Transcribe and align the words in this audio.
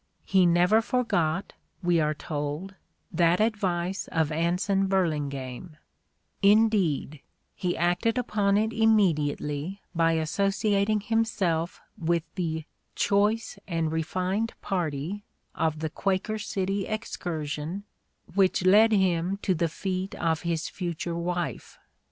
He 0.25 0.47
"never 0.47 0.81
forgot," 0.81 1.53
we 1.83 1.99
are 1.99 2.15
told, 2.15 2.73
"that 3.11 3.39
advice" 3.39 4.09
of 4.11 4.31
Anson 4.31 4.87
Burlingame: 4.87 5.77
indeed, 6.41 7.21
he 7.53 7.77
acted 7.77 8.17
upon 8.17 8.57
it 8.57 8.73
immediately 8.73 9.79
by 9.93 10.13
associating 10.13 11.01
himself 11.01 11.81
with 11.99 12.23
the 12.33 12.65
"choice 12.95 13.59
and 13.67 13.91
refined 13.91 14.55
party" 14.59 15.23
of 15.53 15.81
the 15.81 15.89
Quaker 15.91 16.39
City 16.39 16.87
excursion 16.87 17.83
which 18.33 18.65
led 18.65 18.91
him 18.91 19.37
to 19.43 19.53
the 19.53 19.69
feet 19.69 20.15
of 20.15 20.41
his 20.41 20.67
future 20.67 21.13
wife. 21.15 21.77